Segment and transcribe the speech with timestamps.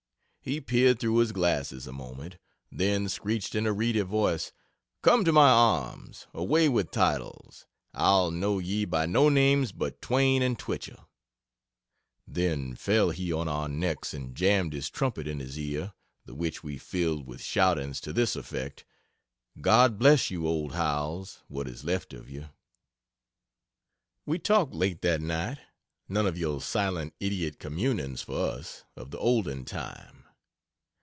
[0.43, 2.37] He peered through his glasses a moment,
[2.71, 4.51] then screeched in a reedy voice:
[5.03, 6.25] "Come to my arms!
[6.33, 11.07] Away with titles I'll know ye by no names but Twain and Twichell!
[12.27, 15.93] Then fell he on our necks and jammed his trumpet in his ear,
[16.25, 18.83] the which we filled with shoutings to this effect:
[19.61, 22.49] God bless you, old Howells what is left of you!"
[24.25, 25.59] We talked late that night
[26.09, 30.17] none of your silent idiot "communings" for us of the olden time.